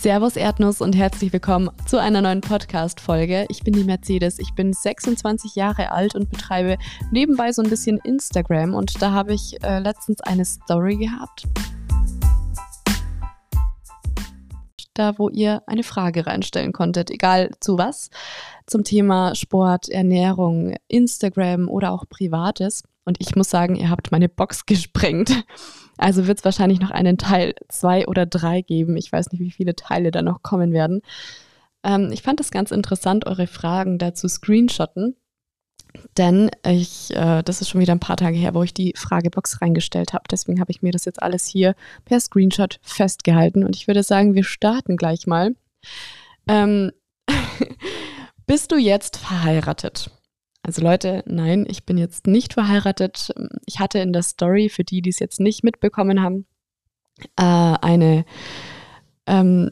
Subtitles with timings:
[0.00, 3.44] Servus Erdnuss und herzlich willkommen zu einer neuen Podcast-Folge.
[3.50, 6.78] Ich bin die Mercedes, ich bin 26 Jahre alt und betreibe
[7.10, 11.46] nebenbei so ein bisschen Instagram und da habe ich äh, letztens eine Story gehabt.
[15.00, 18.10] Da, wo ihr eine Frage reinstellen konntet, egal zu was,
[18.66, 22.82] zum Thema Sport, Ernährung, Instagram oder auch Privates.
[23.06, 25.44] Und ich muss sagen, ihr habt meine Box gesprengt.
[25.96, 28.98] Also wird es wahrscheinlich noch einen Teil zwei oder drei geben.
[28.98, 31.00] Ich weiß nicht, wie viele Teile da noch kommen werden.
[31.82, 35.16] Ähm, ich fand es ganz interessant, eure Fragen dazu screenshotten.
[36.16, 39.60] Denn ich, äh, das ist schon wieder ein paar Tage her, wo ich die Fragebox
[39.60, 40.24] reingestellt habe.
[40.30, 43.64] Deswegen habe ich mir das jetzt alles hier per Screenshot festgehalten.
[43.64, 45.54] Und ich würde sagen, wir starten gleich mal.
[46.48, 46.92] Ähm,
[48.46, 50.10] bist du jetzt verheiratet?
[50.62, 53.32] Also Leute, nein, ich bin jetzt nicht verheiratet.
[53.66, 56.46] Ich hatte in der Story, für die, die es jetzt nicht mitbekommen haben,
[57.36, 58.24] äh, eine
[59.26, 59.70] ähm,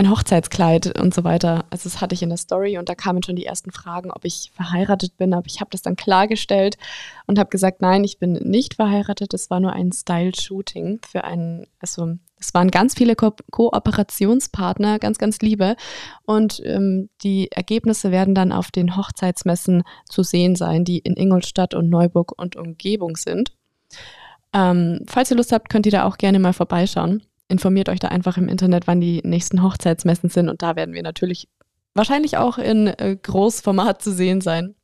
[0.00, 1.66] ein Hochzeitskleid und so weiter.
[1.70, 4.24] Also das hatte ich in der Story und da kamen schon die ersten Fragen, ob
[4.24, 5.34] ich verheiratet bin.
[5.34, 6.78] Aber ich habe das dann klargestellt
[7.26, 9.34] und habe gesagt, nein, ich bin nicht verheiratet.
[9.34, 15.18] Es war nur ein Style-Shooting für einen, also es waren ganz viele Ko Kooperationspartner, ganz,
[15.18, 15.76] ganz liebe.
[16.24, 21.74] Und ähm, die Ergebnisse werden dann auf den Hochzeitsmessen zu sehen sein, die in Ingolstadt
[21.74, 23.52] und Neuburg und Umgebung sind.
[24.54, 27.22] Ähm, falls ihr Lust habt, könnt ihr da auch gerne mal vorbeischauen.
[27.50, 30.48] Informiert euch da einfach im Internet, wann die nächsten Hochzeitsmessen sind.
[30.48, 31.48] Und da werden wir natürlich
[31.94, 34.74] wahrscheinlich auch in äh, Großformat zu sehen sein.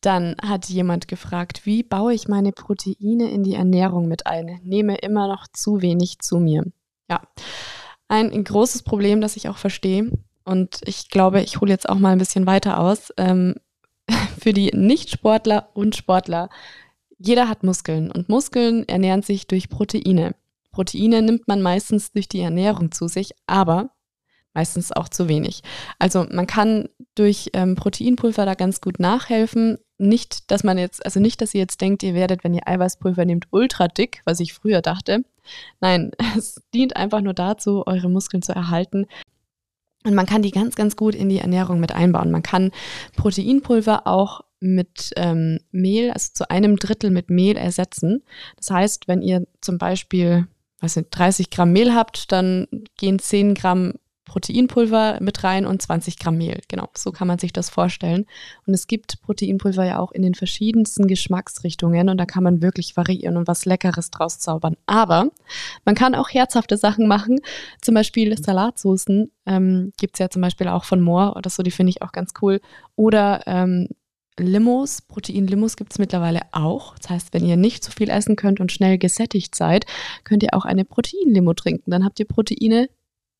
[0.00, 4.60] Dann hat jemand gefragt, wie baue ich meine Proteine in die Ernährung mit ein?
[4.62, 6.64] Nehme immer noch zu wenig zu mir.
[7.10, 7.22] Ja,
[8.08, 10.10] ein großes Problem, das ich auch verstehe.
[10.44, 13.12] Und ich glaube, ich hole jetzt auch mal ein bisschen weiter aus.
[13.16, 13.54] Ähm,
[14.38, 16.50] für die Nicht-Sportler und Sportler.
[17.18, 20.34] Jeder hat Muskeln und Muskeln ernähren sich durch Proteine.
[20.74, 23.90] Proteine nimmt man meistens durch die Ernährung zu sich, aber
[24.54, 25.62] meistens auch zu wenig.
[26.00, 29.78] Also man kann durch ähm, Proteinpulver da ganz gut nachhelfen.
[29.98, 33.24] Nicht, dass man jetzt, also nicht, dass ihr jetzt denkt, ihr werdet, wenn ihr Eiweißpulver
[33.24, 35.24] nehmt, ultra dick, was ich früher dachte.
[35.80, 39.06] Nein, es dient einfach nur dazu, eure Muskeln zu erhalten.
[40.04, 42.30] Und man kann die ganz, ganz gut in die Ernährung mit einbauen.
[42.32, 42.72] Man kann
[43.16, 48.22] Proteinpulver auch mit ähm, Mehl, also zu einem Drittel mit Mehl ersetzen.
[48.56, 50.48] Das heißt, wenn ihr zum Beispiel
[50.84, 56.18] weiß nicht, 30 Gramm Mehl habt, dann gehen 10 Gramm Proteinpulver mit rein und 20
[56.18, 56.60] Gramm Mehl.
[56.68, 58.26] Genau, so kann man sich das vorstellen.
[58.66, 62.96] Und es gibt Proteinpulver ja auch in den verschiedensten Geschmacksrichtungen und da kann man wirklich
[62.96, 64.76] variieren und was Leckeres draus zaubern.
[64.86, 65.28] Aber
[65.84, 67.40] man kann auch herzhafte Sachen machen,
[67.82, 71.70] zum Beispiel Salatsoßen ähm, gibt es ja zum Beispiel auch von Moor oder so, die
[71.70, 72.60] finde ich auch ganz cool.
[72.96, 73.88] Oder ähm,
[74.38, 76.98] Limos, Protein-Limos gibt es mittlerweile auch.
[76.98, 79.86] Das heißt, wenn ihr nicht zu viel essen könnt und schnell gesättigt seid,
[80.24, 81.90] könnt ihr auch eine Protein-Limo trinken.
[81.90, 82.88] Dann habt ihr Proteine,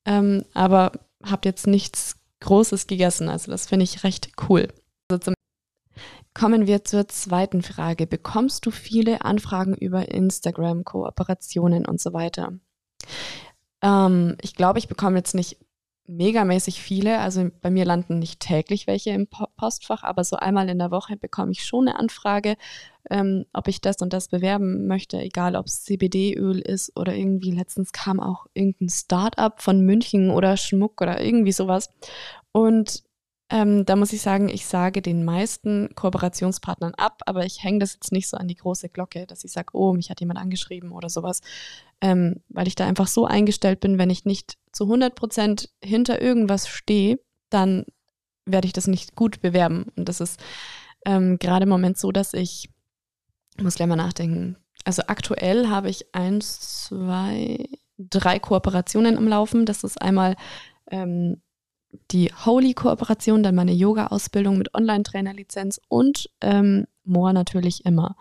[0.07, 3.29] ähm, aber habt jetzt nichts Großes gegessen.
[3.29, 4.69] Also das finde ich recht cool.
[5.11, 5.33] Also
[6.35, 8.09] Kommen wir zur zweiten Frage.
[8.09, 12.53] Bekommst du viele Anfragen über Instagram, Kooperationen und so weiter?
[13.83, 15.59] Ähm, ich glaube, ich bekomme jetzt nicht
[16.07, 17.19] megamäßig viele.
[17.21, 19.27] Also bei mir landen nicht täglich welche im
[19.57, 22.57] Postfach, aber so einmal in der Woche bekomme ich schon eine Anfrage,
[23.11, 27.51] ähm, ob ich das und das bewerben möchte, egal ob es CBD-Öl ist oder irgendwie
[27.51, 31.91] letztens kam auch irgendein Start-up von München oder Schmuck oder irgendwie sowas.
[32.53, 33.03] Und
[33.55, 37.95] ähm, da muss ich sagen, ich sage den meisten Kooperationspartnern ab, aber ich hänge das
[37.95, 40.91] jetzt nicht so an die große Glocke, dass ich sage, oh, mich hat jemand angeschrieben
[40.91, 41.41] oder sowas,
[42.01, 46.21] ähm, weil ich da einfach so eingestellt bin, wenn ich nicht zu 100 Prozent hinter
[46.21, 47.85] irgendwas stehe, dann
[48.45, 49.87] werde ich das nicht gut bewerben.
[49.95, 50.41] Und das ist
[51.07, 52.71] ähm, gerade im Moment so, dass ich,
[53.63, 59.65] muss gleich mal nachdenken, also aktuell habe ich eins, zwei, drei Kooperationen am Laufen.
[59.65, 60.35] Das ist einmal
[60.91, 61.41] ähm,
[62.11, 68.17] die Holy-Kooperation, dann meine Yoga-Ausbildung mit Online-Trainer-Lizenz und ähm, More natürlich immer.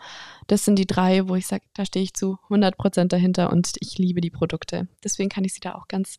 [0.47, 3.75] Das sind die drei, wo ich sage, da stehe ich zu 100 Prozent dahinter und
[3.79, 4.87] ich liebe die Produkte.
[5.03, 6.17] Deswegen kann ich sie da auch ganz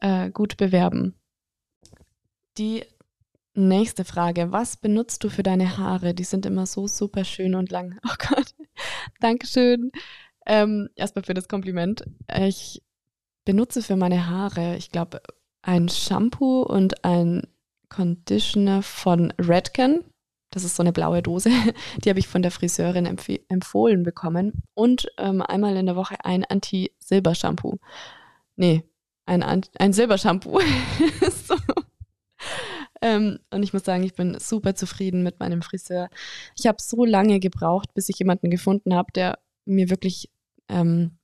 [0.00, 1.14] äh, gut bewerben.
[2.56, 2.84] Die
[3.54, 6.14] nächste Frage, was benutzt du für deine Haare?
[6.14, 7.98] Die sind immer so super schön und lang.
[8.04, 8.54] Oh Gott,
[9.20, 9.90] Dankeschön.
[10.46, 12.04] Ähm, erstmal für das Kompliment.
[12.38, 12.82] Ich
[13.44, 15.20] benutze für meine Haare, ich glaube,
[15.68, 17.42] ein Shampoo und ein
[17.90, 20.02] Conditioner von Redken.
[20.50, 21.50] Das ist so eine blaue Dose.
[22.02, 24.62] Die habe ich von der Friseurin empf empfohlen bekommen.
[24.72, 27.76] Und ähm, einmal in der Woche ein Anti-Silber-Shampoo.
[28.56, 28.82] Nee,
[29.26, 30.58] ein, ein Silbershampoo.
[31.46, 31.54] so.
[33.02, 36.08] ähm, und ich muss sagen, ich bin super zufrieden mit meinem Friseur.
[36.56, 40.30] Ich habe so lange gebraucht, bis ich jemanden gefunden habe, der mir wirklich
[40.70, 41.17] ähm,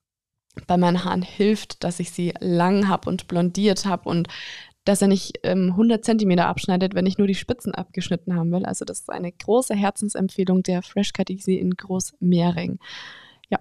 [0.67, 4.27] bei meinen Haaren hilft, dass ich sie lang habe und blondiert habe und
[4.85, 8.65] dass er nicht ähm, 100 Zentimeter abschneidet, wenn ich nur die Spitzen abgeschnitten haben will.
[8.65, 12.79] Also das ist eine große Herzensempfehlung der Fresh Cut Easy in Großmehring.
[13.49, 13.59] Ja,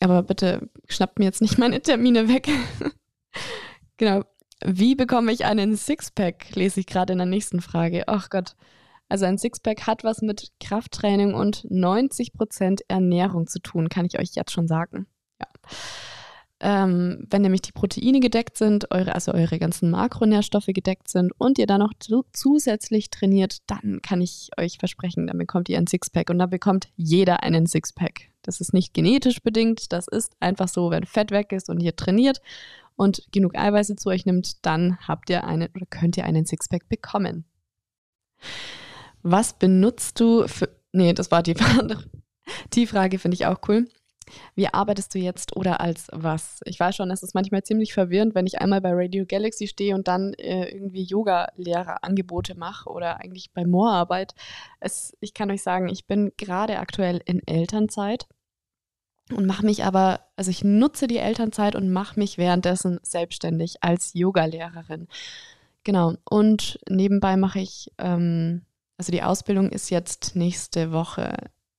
[0.00, 2.48] aber bitte schnappt mir jetzt nicht meine Termine weg.
[3.96, 4.22] genau.
[4.64, 6.54] Wie bekomme ich einen Sixpack?
[6.54, 8.04] Lese ich gerade in der nächsten Frage.
[8.06, 8.54] Ach Gott.
[9.08, 14.34] Also ein Sixpack hat was mit Krafttraining und 90% Ernährung zu tun, kann ich euch
[14.34, 15.06] jetzt schon sagen.
[15.40, 15.46] Ja.
[16.58, 21.58] Ähm, wenn nämlich die Proteine gedeckt sind, eure, also eure ganzen Makronährstoffe gedeckt sind und
[21.58, 21.92] ihr dann noch
[22.32, 26.88] zusätzlich trainiert, dann kann ich euch versprechen, dann bekommt ihr ein Sixpack und dann bekommt
[26.96, 28.30] jeder einen Sixpack.
[28.40, 31.94] Das ist nicht genetisch bedingt, das ist einfach so, wenn Fett weg ist und ihr
[31.94, 32.40] trainiert
[32.96, 36.88] und genug Eiweiße zu euch nimmt, dann habt ihr einen oder könnt ihr einen Sixpack
[36.88, 37.44] bekommen.
[39.22, 40.68] Was benutzt du für.
[40.92, 41.54] Nee, das war die,
[42.72, 43.88] die Frage, finde ich auch cool.
[44.54, 46.60] Wie arbeitest du jetzt oder als was?
[46.64, 49.94] Ich weiß schon, es ist manchmal ziemlich verwirrend, wenn ich einmal bei Radio Galaxy stehe
[49.94, 54.34] und dann äh, irgendwie Yoga-Lehrerangebote mache oder eigentlich bei Moorarbeit.
[55.20, 58.26] ich kann euch sagen, ich bin gerade aktuell in Elternzeit
[59.32, 64.12] und mache mich aber, also ich nutze die Elternzeit und mache mich währenddessen selbstständig als
[64.14, 65.08] Yoga-Lehrerin.
[65.84, 66.14] Genau.
[66.28, 68.62] Und nebenbei mache ich, ähm,
[68.98, 71.32] also die Ausbildung ist jetzt nächste Woche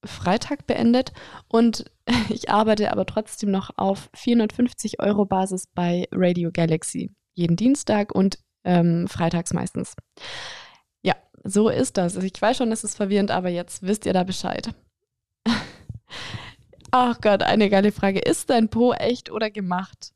[0.07, 1.13] Freitag beendet
[1.47, 1.85] und
[2.29, 7.11] ich arbeite aber trotzdem noch auf 450 Euro Basis bei Radio Galaxy.
[7.35, 9.95] Jeden Dienstag und ähm, freitags meistens.
[11.03, 12.15] Ja, so ist das.
[12.15, 14.73] Also ich weiß schon, es ist verwirrend, aber jetzt wisst ihr da Bescheid.
[16.91, 18.19] Ach Gott, eine geile Frage.
[18.19, 20.13] Ist dein Po echt oder gemacht?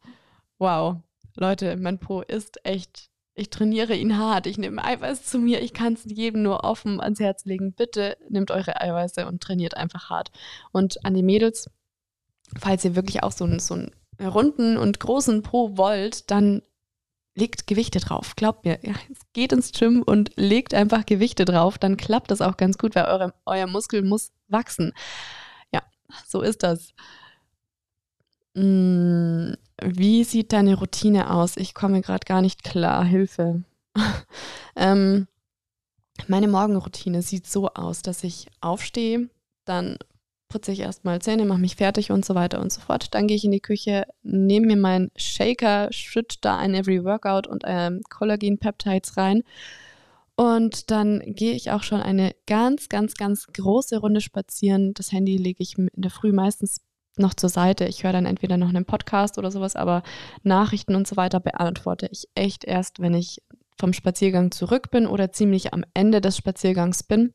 [0.57, 0.97] Wow.
[1.35, 5.73] Leute, mein Po ist echt ich trainiere ihn hart, ich nehme Eiweiß zu mir, ich
[5.73, 7.73] kann es jedem nur offen ans Herz legen.
[7.73, 10.31] Bitte nehmt eure Eiweiße und trainiert einfach hart.
[10.71, 11.69] Und an die Mädels,
[12.59, 13.91] falls ihr wirklich auch so einen, so einen
[14.21, 16.61] runden und großen Po wollt, dann
[17.33, 18.35] legt Gewichte drauf.
[18.35, 18.93] Glaubt mir, ja,
[19.33, 23.05] geht ins Gym und legt einfach Gewichte drauf, dann klappt das auch ganz gut, weil
[23.05, 24.91] eure, euer Muskel muss wachsen.
[25.73, 25.81] Ja,
[26.27, 26.93] so ist das.
[28.53, 31.57] Mmh wie sieht deine Routine aus?
[31.57, 33.03] Ich komme gerade gar nicht klar.
[33.03, 33.63] Hilfe.
[34.75, 35.27] ähm,
[36.27, 39.29] meine Morgenroutine sieht so aus, dass ich aufstehe,
[39.65, 39.97] dann
[40.49, 43.13] putze ich erstmal Zähne, mache mich fertig und so weiter und so fort.
[43.13, 47.47] Dann gehe ich in die Küche, nehme mir meinen Shaker, schütte da ein Every Workout
[47.47, 49.43] und ähm, Collagen Peptides rein.
[50.35, 54.93] Und dann gehe ich auch schon eine ganz, ganz, ganz große Runde spazieren.
[54.93, 56.81] Das Handy lege ich in der Früh meistens
[57.17, 57.85] noch zur Seite.
[57.85, 60.03] Ich höre dann entweder noch einen Podcast oder sowas, aber
[60.43, 63.41] Nachrichten und so weiter beantworte ich echt erst, wenn ich
[63.77, 67.33] vom Spaziergang zurück bin oder ziemlich am Ende des Spaziergangs bin,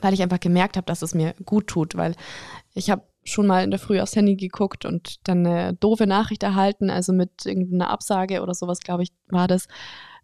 [0.00, 2.14] weil ich einfach gemerkt habe, dass es mir gut tut, weil
[2.74, 6.42] ich habe schon mal in der Früh aufs Handy geguckt und dann eine doofe Nachricht
[6.42, 9.66] erhalten, also mit irgendeiner Absage oder sowas, glaube ich, war das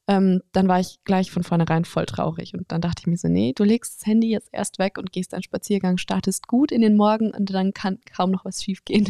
[0.09, 2.55] ähm, dann war ich gleich von vornherein voll traurig.
[2.55, 5.13] Und dann dachte ich mir so, nee, du legst das Handy jetzt erst weg und
[5.13, 8.85] gehst einen Spaziergang, startest gut in den Morgen und dann kann kaum noch was schief
[8.85, 9.07] gehen.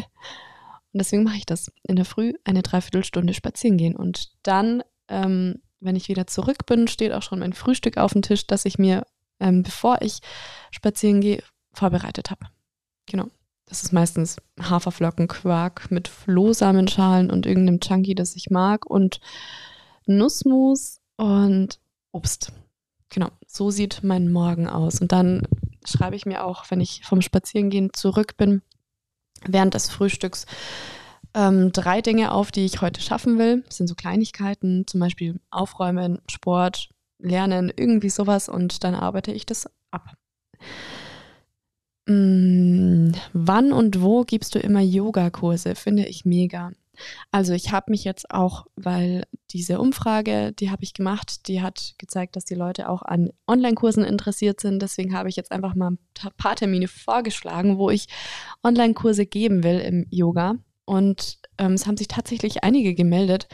[0.93, 1.71] Und deswegen mache ich das.
[1.83, 3.95] In der Früh eine Dreiviertelstunde spazieren gehen.
[3.95, 8.23] Und dann, ähm, wenn ich wieder zurück bin, steht auch schon mein Frühstück auf dem
[8.23, 9.05] Tisch, das ich mir,
[9.39, 10.19] ähm, bevor ich
[10.71, 11.43] spazieren gehe,
[11.73, 12.47] vorbereitet habe.
[13.05, 13.27] Genau.
[13.67, 19.19] Das ist meistens Haferflocken, Quark mit Flohsamenschalen und irgendeinem Chunky, das ich mag und
[20.07, 21.79] Nussmus und
[22.11, 22.51] Obst.
[23.09, 25.01] Genau, so sieht mein Morgen aus.
[25.01, 25.47] Und dann
[25.85, 28.61] schreibe ich mir auch, wenn ich vom Spazierengehen zurück bin,
[29.45, 30.45] während des Frühstücks
[31.33, 33.63] ähm, drei Dinge auf, die ich heute schaffen will.
[33.67, 38.49] Das sind so Kleinigkeiten, zum Beispiel Aufräumen, Sport, Lernen, irgendwie sowas.
[38.49, 40.13] Und dann arbeite ich das ab.
[42.07, 45.75] Hm, wann und wo gibst du immer Yogakurse?
[45.75, 46.71] Finde ich mega.
[47.31, 51.95] Also ich habe mich jetzt auch, weil diese Umfrage, die habe ich gemacht, die hat
[51.97, 54.81] gezeigt, dass die Leute auch an Online-Kursen interessiert sind.
[54.81, 55.99] Deswegen habe ich jetzt einfach mal ein
[56.37, 58.07] paar Termine vorgeschlagen, wo ich
[58.63, 60.55] Online-Kurse geben will im Yoga.
[60.85, 63.47] Und ähm, es haben sich tatsächlich einige gemeldet.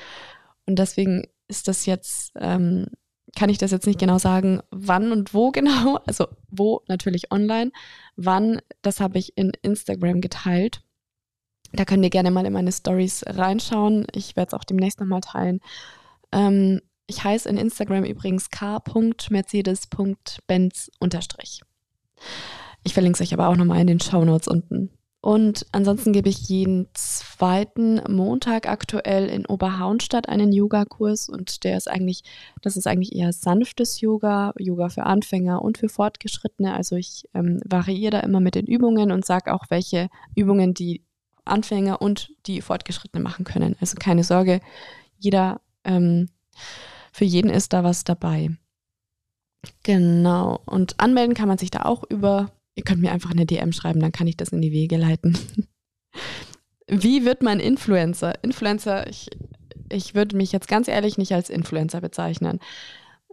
[0.66, 2.88] Und deswegen ist das jetzt, ähm,
[3.36, 6.00] kann ich das jetzt nicht genau sagen, wann und wo genau.
[6.06, 7.72] Also wo natürlich online.
[8.16, 10.84] Wann, das habe ich in Instagram geteilt.
[11.74, 14.06] Da könnt ihr gerne mal in meine Stories reinschauen.
[14.13, 15.60] Ich werde es auch demnächst nochmal teilen.
[16.32, 20.92] Ähm, ich heiße in Instagram übrigens k.mercedes.benz
[22.84, 24.92] Ich verlinke es euch aber auch nochmal in den Show Notes unten.
[25.20, 31.89] Und ansonsten gebe ich jeden zweiten Montag aktuell in Oberhaunstadt einen Yogakurs und der ist
[31.89, 32.24] eigentlich,
[32.62, 36.74] das ist eigentlich eher sanftes Yoga, Yoga für Anfänger und für Fortgeschrittene.
[36.74, 41.06] Also ich ähm, variiere da immer mit den Übungen und sage auch, welche Übungen die
[41.46, 43.76] Anfänger und die Fortgeschrittene machen können.
[43.80, 44.62] Also keine Sorge,
[45.18, 46.30] jeder, ähm,
[47.12, 48.50] für jeden ist da was dabei.
[49.84, 50.62] Genau.
[50.66, 54.00] Und anmelden kann man sich da auch über, ihr könnt mir einfach eine DM schreiben,
[54.00, 55.38] dann kann ich das in die Wege leiten.
[56.88, 58.44] Wie wird man Influencer?
[58.44, 59.30] Influencer, ich,
[59.90, 62.60] ich würde mich jetzt ganz ehrlich nicht als Influencer bezeichnen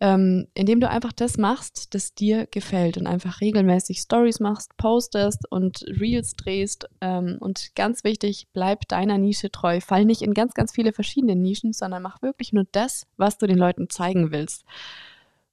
[0.00, 5.50] ähm, indem du einfach das machst, das dir gefällt und einfach regelmäßig Stories machst, postest
[5.50, 6.88] und Reels drehst.
[7.02, 9.80] Ähm, und ganz wichtig, bleib deiner Nische treu.
[9.80, 13.47] Fall nicht in ganz, ganz viele verschiedene Nischen, sondern mach wirklich nur das, was du
[13.47, 14.64] den Leuten zeigen willst.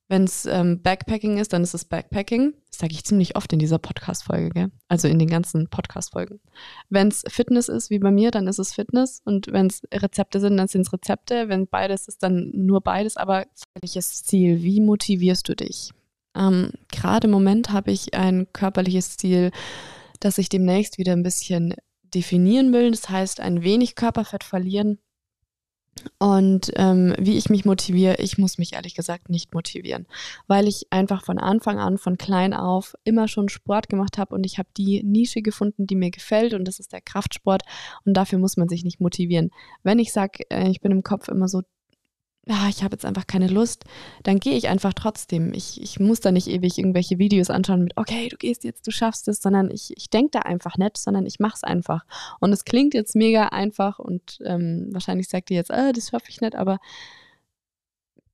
[0.09, 2.53] Wenn es ähm, Backpacking ist, dann ist es Backpacking.
[2.69, 6.39] Das sage ich ziemlich oft in dieser Podcast-Folge, also in den ganzen Podcast-Folgen.
[6.89, 9.21] Wenn es Fitness ist, wie bei mir, dann ist es Fitness.
[9.25, 11.49] Und wenn es Rezepte sind, dann sind es Rezepte.
[11.49, 13.17] Wenn beides ist, dann nur beides.
[13.17, 13.45] Aber
[13.81, 14.63] welches Ziel?
[14.63, 15.91] Wie motivierst du dich?
[16.35, 19.51] Ähm, Gerade im Moment habe ich ein körperliches Ziel,
[20.21, 21.73] das ich demnächst wieder ein bisschen
[22.13, 22.91] definieren will.
[22.91, 24.99] Das heißt, ein wenig Körperfett verlieren
[26.19, 30.07] und ähm, wie ich mich motiviere, ich muss mich ehrlich gesagt nicht motivieren,
[30.47, 34.45] weil ich einfach von Anfang an, von klein auf, immer schon Sport gemacht habe und
[34.45, 37.63] ich habe die Nische gefunden, die mir gefällt und das ist der Kraftsport
[38.05, 39.51] und dafür muss man sich nicht motivieren.
[39.83, 41.61] Wenn ich sage, äh, ich bin im Kopf immer so
[42.49, 43.83] ja, ich habe jetzt einfach keine Lust,
[44.23, 45.53] dann gehe ich einfach trotzdem.
[45.53, 48.91] Ich, ich muss da nicht ewig irgendwelche Videos anschauen mit, okay, du gehst jetzt, du
[48.91, 52.05] schaffst es, sondern ich, ich denke da einfach nicht, sondern ich mache es einfach.
[52.39, 56.29] Und es klingt jetzt mega einfach und ähm, wahrscheinlich sagt ihr jetzt, ah, das schaffe
[56.29, 56.79] ich nicht, aber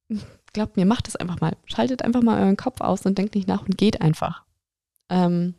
[0.54, 1.58] glaubt mir, macht es einfach mal.
[1.66, 4.44] Schaltet einfach mal euren Kopf aus und denkt nicht nach und geht einfach.
[5.10, 5.56] Ähm,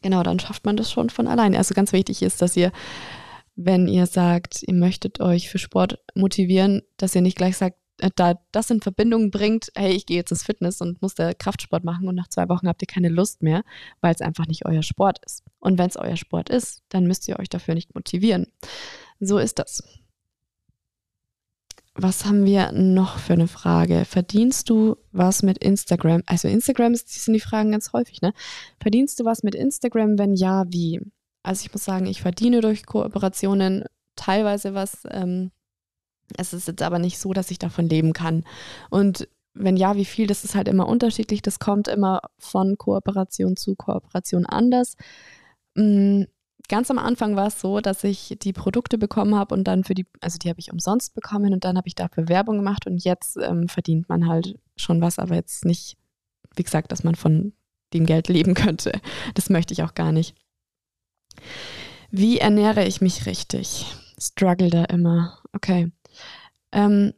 [0.00, 1.58] genau, dann schafft man das schon von alleine.
[1.58, 2.72] Also ganz wichtig ist, dass ihr
[3.56, 8.10] wenn ihr sagt, ihr möchtet euch für Sport motivieren, dass ihr nicht gleich sagt, äh,
[8.14, 11.84] da das in Verbindung bringt, hey, ich gehe jetzt ins Fitness und muss da Kraftsport
[11.84, 13.62] machen und nach zwei Wochen habt ihr keine Lust mehr,
[14.00, 15.42] weil es einfach nicht euer Sport ist.
[15.60, 18.46] Und wenn es euer Sport ist, dann müsst ihr euch dafür nicht motivieren.
[19.20, 19.82] So ist das.
[21.94, 24.06] Was haben wir noch für eine Frage?
[24.06, 26.22] Verdienst du was mit Instagram?
[26.24, 28.32] Also Instagram sind die Fragen ganz häufig, ne?
[28.80, 30.18] Verdienst du was mit Instagram?
[30.18, 31.00] Wenn ja, wie?
[31.42, 33.84] Also ich muss sagen, ich verdiene durch Kooperationen
[34.16, 35.06] teilweise was.
[35.10, 35.50] Ähm,
[36.36, 38.44] es ist jetzt aber nicht so, dass ich davon leben kann.
[38.90, 41.42] Und wenn ja, wie viel, das ist halt immer unterschiedlich.
[41.42, 44.96] Das kommt immer von Kooperation zu Kooperation anders.
[45.74, 46.26] Mhm.
[46.68, 49.94] Ganz am Anfang war es so, dass ich die Produkte bekommen habe und dann für
[49.94, 53.02] die, also die habe ich umsonst bekommen und dann habe ich dafür Werbung gemacht und
[53.04, 55.98] jetzt ähm, verdient man halt schon was, aber jetzt nicht,
[56.54, 57.52] wie gesagt, dass man von
[57.92, 58.92] dem Geld leben könnte.
[59.34, 60.34] Das möchte ich auch gar nicht.
[62.10, 63.86] Wie ernähre ich mich richtig?
[64.18, 65.38] Struggle da immer.
[65.52, 65.90] Okay.
[66.72, 67.12] Ähm,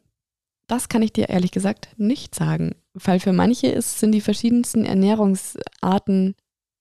[0.66, 4.84] das kann ich dir ehrlich gesagt nicht sagen, weil für manche ist, sind die verschiedensten
[4.84, 6.34] Ernährungsarten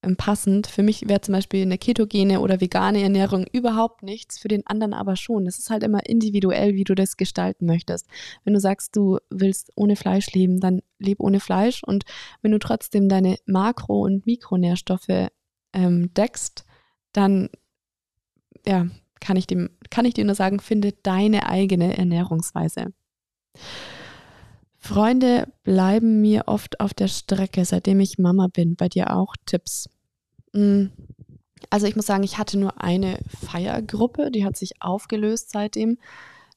[0.04, 0.68] ähm, passend.
[0.68, 4.94] Für mich wäre zum Beispiel eine ketogene oder vegane Ernährung überhaupt nichts, für den anderen
[4.94, 5.48] aber schon.
[5.48, 8.08] Es ist halt immer individuell, wie du das gestalten möchtest.
[8.44, 12.06] Wenn du sagst, du willst ohne Fleisch leben, dann leb ohne Fleisch und
[12.42, 15.30] wenn du trotzdem deine Makro- und Mikronährstoffe
[15.74, 16.66] ähm, deckst,
[17.14, 17.50] dann
[18.66, 18.88] ja,
[19.20, 22.94] kann ich, dem, kann ich dir nur sagen, finde deine eigene Ernährungsweise.
[24.78, 28.76] Freunde bleiben mir oft auf der Strecke, seitdem ich Mama bin.
[28.76, 29.90] Bei dir auch Tipps?
[30.52, 30.88] Mm.
[31.70, 35.98] Also ich muss sagen, ich hatte nur eine Feiergruppe, die hat sich aufgelöst seitdem,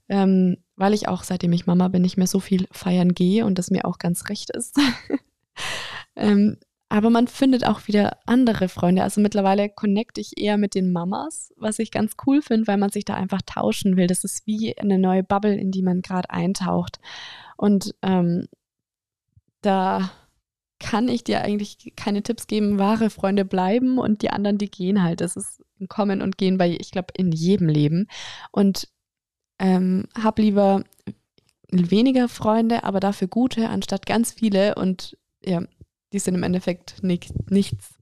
[0.08, 3.56] ähm, weil ich auch seitdem ich Mama bin nicht mehr so viel feiern gehe und
[3.56, 4.76] das mir auch ganz recht ist.
[6.16, 9.02] ähm, aber man findet auch wieder andere Freunde.
[9.02, 12.90] Also mittlerweile connecte ich eher mit den Mamas, was ich ganz cool finde, weil man
[12.90, 14.06] sich da einfach tauschen will.
[14.06, 17.00] Das ist wie eine neue Bubble, in die man gerade eintaucht.
[17.56, 18.46] Und ähm,
[19.62, 20.10] da
[20.78, 22.78] kann ich dir eigentlich keine Tipps geben.
[22.78, 25.20] Wahre Freunde bleiben und die anderen, die gehen halt.
[25.20, 28.06] Das ist ein Kommen und Gehen bei, ich glaube, in jedem Leben.
[28.52, 28.88] Und
[29.58, 30.84] ähm, hab lieber
[31.70, 34.76] weniger Freunde, aber dafür gute, anstatt ganz viele.
[34.76, 35.62] Und ja,
[36.12, 37.98] die sind im Endeffekt nicht, nichts.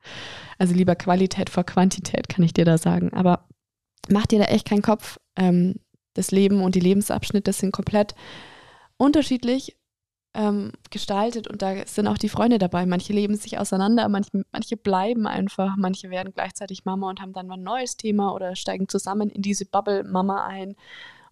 [0.58, 3.12] Also lieber Qualität vor Quantität, kann ich dir da sagen.
[3.12, 3.48] Aber
[4.08, 5.18] mach dir da echt keinen Kopf.
[5.36, 5.76] Ähm,
[6.14, 8.14] das Leben und die Lebensabschnitte sind komplett
[8.96, 9.76] unterschiedlich
[10.34, 12.86] ähm, gestaltet und da sind auch die Freunde dabei.
[12.86, 17.46] Manche leben sich auseinander, manche, manche bleiben einfach, manche werden gleichzeitig Mama und haben dann
[17.46, 20.74] mal ein neues Thema oder steigen zusammen in diese Bubble Mama ein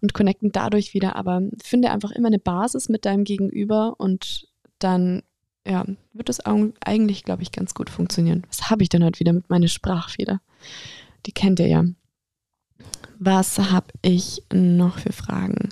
[0.00, 1.16] und connecten dadurch wieder.
[1.16, 4.48] Aber finde einfach immer eine Basis mit deinem Gegenüber und
[4.78, 5.22] dann
[5.66, 8.44] ja, wird das eigentlich, glaube ich, ganz gut funktionieren.
[8.48, 10.40] Was habe ich denn heute wieder mit meiner Sprachfeder?
[11.26, 11.84] Die kennt ihr ja.
[13.18, 15.68] Was habe ich noch für Fragen?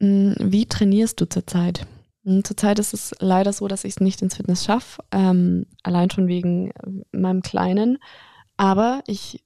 [0.00, 1.86] Hm, wie trainierst du zurzeit?
[2.24, 6.10] Hm, zurzeit ist es leider so, dass ich es nicht ins Fitness schaffe, ähm, allein
[6.10, 6.72] schon wegen
[7.12, 7.98] meinem Kleinen.
[8.56, 9.44] Aber ich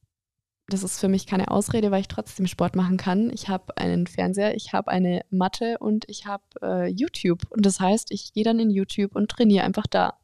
[0.73, 3.31] das ist für mich keine Ausrede, weil ich trotzdem Sport machen kann.
[3.31, 7.43] Ich habe einen Fernseher, ich habe eine Matte und ich habe äh, YouTube.
[7.51, 10.15] Und das heißt, ich gehe dann in YouTube und trainiere einfach da.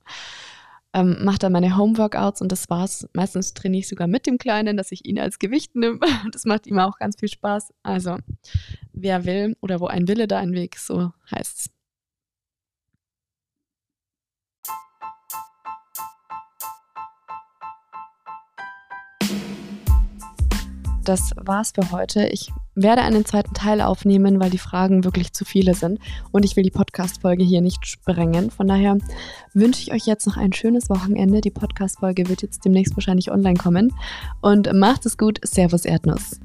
[0.93, 3.07] Ähm, mache dann meine Homeworkouts und das war's.
[3.13, 6.01] Meistens trainiere ich sogar mit dem Kleinen, dass ich ihn als Gewicht nehme.
[6.33, 7.75] Das macht ihm auch ganz viel Spaß.
[7.83, 8.17] Also,
[8.93, 11.71] wer will oder wo ein Wille, da ein Weg, so heißt's.
[21.09, 22.27] Das war's für heute.
[22.27, 25.99] Ich werde einen zweiten Teil aufnehmen, weil die Fragen wirklich zu viele sind
[26.33, 28.51] und ich will die Podcast-Folge hier nicht sprengen.
[28.51, 28.99] Von daher
[29.55, 31.41] wünsche ich euch jetzt noch ein schönes Wochenende.
[31.41, 33.95] Die Podcast-Folge wird jetzt demnächst wahrscheinlich online kommen
[34.43, 35.39] und macht es gut.
[35.43, 36.39] Servus Erdnuss.